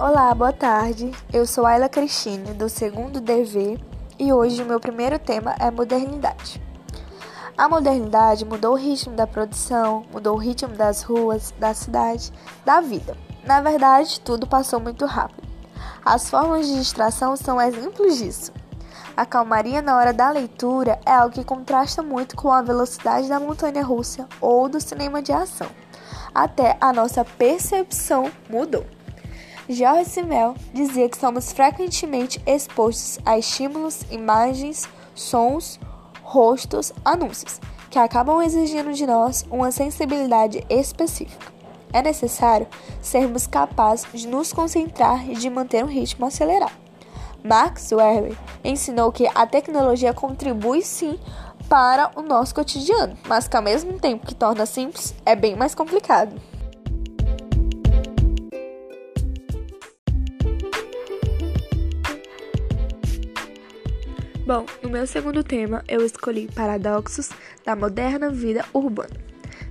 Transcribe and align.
Olá, 0.00 0.32
boa 0.32 0.52
tarde. 0.52 1.10
Eu 1.32 1.44
sou 1.44 1.66
Ayla 1.66 1.88
Cristine, 1.88 2.54
do 2.54 2.68
segundo 2.68 3.20
DV, 3.20 3.80
e 4.16 4.32
hoje 4.32 4.62
o 4.62 4.64
meu 4.64 4.78
primeiro 4.78 5.18
tema 5.18 5.56
é 5.58 5.72
modernidade. 5.72 6.62
A 7.56 7.68
modernidade 7.68 8.44
mudou 8.44 8.74
o 8.74 8.76
ritmo 8.76 9.16
da 9.16 9.26
produção, 9.26 10.04
mudou 10.12 10.36
o 10.36 10.38
ritmo 10.38 10.72
das 10.76 11.02
ruas, 11.02 11.52
da 11.58 11.74
cidade, 11.74 12.32
da 12.64 12.80
vida. 12.80 13.16
Na 13.42 13.60
verdade, 13.60 14.20
tudo 14.20 14.46
passou 14.46 14.78
muito 14.78 15.04
rápido. 15.04 15.48
As 16.04 16.30
formas 16.30 16.68
de 16.68 16.74
distração 16.74 17.34
são 17.34 17.60
exemplos 17.60 18.18
disso. 18.18 18.52
A 19.16 19.26
calmaria 19.26 19.82
na 19.82 19.96
hora 19.96 20.12
da 20.12 20.30
leitura 20.30 21.00
é 21.04 21.10
algo 21.10 21.34
que 21.34 21.42
contrasta 21.42 22.04
muito 22.04 22.36
com 22.36 22.52
a 22.52 22.62
velocidade 22.62 23.28
da 23.28 23.40
montanha 23.40 23.82
russa 23.82 24.28
ou 24.40 24.68
do 24.68 24.80
cinema 24.80 25.20
de 25.20 25.32
ação. 25.32 25.68
Até 26.32 26.76
a 26.80 26.92
nossa 26.92 27.24
percepção 27.24 28.30
mudou. 28.48 28.86
George 29.70 30.08
Simmel 30.08 30.54
dizia 30.72 31.10
que 31.10 31.18
somos 31.18 31.52
frequentemente 31.52 32.40
expostos 32.46 33.18
a 33.26 33.36
estímulos, 33.36 34.00
imagens, 34.10 34.88
sons, 35.14 35.78
rostos, 36.22 36.90
anúncios, 37.04 37.60
que 37.90 37.98
acabam 37.98 38.40
exigindo 38.40 38.94
de 38.94 39.06
nós 39.06 39.44
uma 39.50 39.70
sensibilidade 39.70 40.64
específica. 40.70 41.52
É 41.92 42.00
necessário 42.00 42.66
sermos 43.02 43.46
capazes 43.46 44.06
de 44.12 44.26
nos 44.26 44.54
concentrar 44.54 45.28
e 45.28 45.34
de 45.34 45.50
manter 45.50 45.84
um 45.84 45.88
ritmo 45.88 46.24
acelerado. 46.24 46.72
Max 47.44 47.92
Weber 47.92 48.36
ensinou 48.64 49.12
que 49.12 49.28
a 49.34 49.46
tecnologia 49.46 50.14
contribui 50.14 50.80
sim 50.80 51.18
para 51.68 52.10
o 52.16 52.22
nosso 52.22 52.54
cotidiano, 52.54 53.18
mas 53.28 53.46
que 53.46 53.56
ao 53.56 53.62
mesmo 53.62 53.98
tempo 54.00 54.26
que 54.26 54.34
torna 54.34 54.64
simples, 54.64 55.14
é 55.26 55.36
bem 55.36 55.54
mais 55.54 55.74
complicado. 55.74 56.57
Bom, 64.48 64.64
no 64.82 64.88
meu 64.88 65.06
segundo 65.06 65.44
tema 65.44 65.84
eu 65.86 66.02
escolhi 66.02 66.48
paradoxos 66.50 67.28
da 67.66 67.76
moderna 67.76 68.30
vida 68.30 68.64
urbana. 68.72 69.10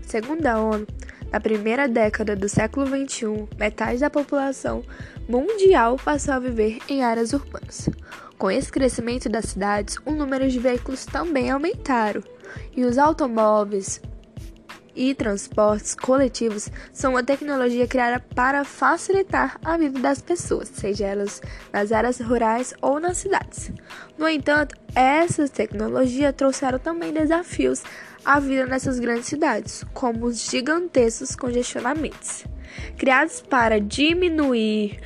Segundo 0.03 0.45
a 0.45 0.61
ONU, 0.61 0.85
na 1.31 1.39
primeira 1.39 1.87
década 1.87 2.35
do 2.35 2.47
século 2.47 2.85
XXI, 2.85 3.47
metade 3.57 4.01
da 4.01 4.11
população 4.11 4.83
mundial 5.27 5.97
passou 5.97 6.35
a 6.35 6.39
viver 6.39 6.77
em 6.87 7.01
áreas 7.03 7.33
urbanas. 7.33 7.89
Com 8.37 8.51
esse 8.51 8.71
crescimento 8.71 9.27
das 9.27 9.45
cidades, 9.45 9.97
o 10.05 10.11
número 10.11 10.47
de 10.47 10.59
veículos 10.59 11.07
também 11.07 11.49
aumentaram 11.49 12.21
e 12.75 12.85
os 12.85 12.99
automóveis 12.99 13.99
e 14.97 15.13
transportes 15.13 15.93
coletivos 15.93 16.69
são 16.91 17.11
uma 17.11 17.23
tecnologia 17.23 17.87
criada 17.87 18.19
para 18.33 18.65
facilitar 18.65 19.59
a 19.63 19.77
vida 19.77 19.99
das 19.99 20.21
pessoas, 20.21 20.69
seja 20.69 21.05
elas 21.05 21.41
nas 21.71 21.91
áreas 21.91 22.19
rurais 22.19 22.73
ou 22.81 22.99
nas 22.99 23.17
cidades. 23.17 23.71
No 24.17 24.27
entanto, 24.27 24.75
essas 24.95 25.51
tecnologias 25.51 26.33
trouxeram 26.35 26.79
também 26.79 27.13
desafios 27.13 27.83
à 28.25 28.39
vida 28.39 28.65
nessas 28.65 28.99
grandes 28.99 29.27
cidades, 29.27 29.85
como 29.93 30.25
os 30.25 30.49
gigantescos 30.49 31.35
congestionamentos. 31.35 32.43
Criados 32.97 33.41
para 33.41 33.79
diminuir 33.79 34.99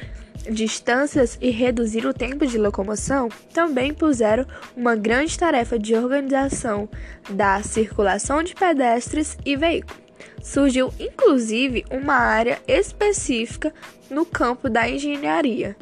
distâncias 0.50 1.38
e 1.42 1.50
reduzir 1.50 2.06
o 2.06 2.14
tempo 2.14 2.46
de 2.46 2.58
locomoção, 2.58 3.30
também 3.54 3.94
puseram 3.94 4.46
uma 4.76 4.96
grande 4.96 5.38
tarefa 5.38 5.78
de 5.78 5.96
organização 5.96 6.90
da 7.30 7.62
circulação 7.62 8.44
de 8.44 8.56
pedestres 8.56 9.38
e 9.46 9.56
veículos. 9.56 10.02
Surgiu 10.42 10.92
inclusive 11.00 11.86
uma 11.92 12.16
área 12.16 12.60
específica 12.68 13.74
no 14.10 14.26
campo 14.26 14.70
da 14.70 14.90
engenharia 14.90 15.76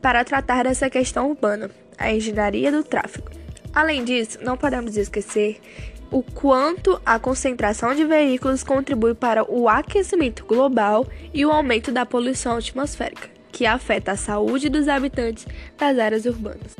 para 0.00 0.24
tratar 0.24 0.64
dessa 0.64 0.88
questão 0.88 1.28
urbana, 1.28 1.70
a 1.96 2.12
engenharia 2.12 2.70
do 2.70 2.84
tráfego. 2.84 3.30
Além 3.74 4.04
disso, 4.04 4.38
não 4.42 4.56
podemos 4.56 4.96
esquecer 4.96 5.60
o 6.10 6.22
quanto 6.22 7.00
a 7.04 7.18
concentração 7.18 7.94
de 7.94 8.04
veículos 8.04 8.62
contribui 8.62 9.14
para 9.14 9.44
o 9.50 9.68
aquecimento 9.68 10.44
global 10.46 11.06
e 11.34 11.44
o 11.44 11.50
aumento 11.50 11.92
da 11.92 12.06
poluição 12.06 12.56
atmosférica 12.56 13.37
que 13.58 13.66
afeta 13.66 14.12
a 14.12 14.16
saúde 14.16 14.68
dos 14.68 14.86
habitantes 14.86 15.44
das 15.76 15.98
áreas 15.98 16.24
urbanas. 16.26 16.76